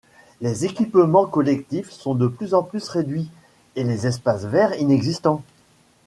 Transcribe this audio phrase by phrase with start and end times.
[0.41, 3.29] Les équipements collectifs sont de plus en plus réduits
[3.75, 5.43] et les espaces verts inexistants.